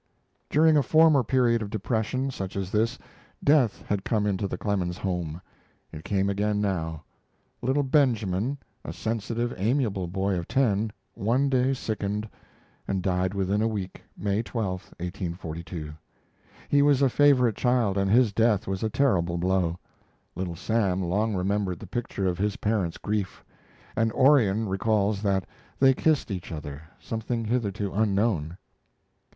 During 0.49 0.77
a 0.77 0.81
former 0.81 1.21
period 1.23 1.61
of 1.61 1.69
depression, 1.69 2.31
such 2.31 2.55
as 2.55 2.71
this, 2.71 2.97
death 3.43 3.83
had 3.85 4.03
come 4.03 4.25
into 4.25 4.47
the 4.47 4.57
Clemens 4.57 4.97
home. 4.97 5.39
It 5.91 6.03
came 6.03 6.27
again 6.27 6.59
now. 6.59 7.03
Little 7.61 7.83
Benjamin, 7.83 8.57
a 8.83 8.93
sensitive, 8.93 9.53
amiable 9.57 10.07
boy 10.07 10.39
of 10.39 10.47
ten, 10.47 10.91
one 11.13 11.49
day 11.49 11.75
sickened, 11.75 12.27
and 12.87 13.03
died 13.03 13.35
within 13.35 13.61
a 13.61 13.67
week, 13.67 14.01
May 14.17 14.41
12, 14.41 14.85
1842. 14.99 15.93
He 16.67 16.81
was 16.81 17.03
a 17.03 17.07
favorite 17.07 17.55
child 17.55 17.95
and 17.95 18.09
his 18.09 18.33
death 18.33 18.65
was 18.65 18.81
a 18.81 18.89
terrible 18.89 19.37
blow. 19.37 19.77
Little 20.33 20.55
Sam 20.55 21.03
long 21.03 21.35
remembered 21.35 21.77
the 21.77 21.85
picture 21.85 22.25
of 22.25 22.39
his 22.39 22.57
parents' 22.57 22.97
grief; 22.97 23.45
and 23.95 24.11
Orion 24.13 24.67
recalls 24.67 25.21
that 25.21 25.45
they 25.77 25.93
kissed 25.93 26.31
each 26.31 26.51
other, 26.51 26.81
something 26.97 27.45
hitherto 27.45 27.93
unknown. 27.93 28.57